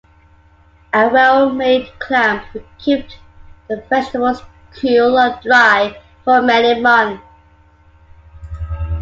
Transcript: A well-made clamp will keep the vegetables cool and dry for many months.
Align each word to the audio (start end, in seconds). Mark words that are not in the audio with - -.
A 0.93 1.09
well-made 1.09 1.87
clamp 1.99 2.55
will 2.55 2.63
keep 2.79 3.05
the 3.67 3.83
vegetables 3.87 4.41
cool 4.73 5.19
and 5.19 5.39
dry 5.43 5.95
for 6.23 6.41
many 6.41 6.81
months. 6.81 7.23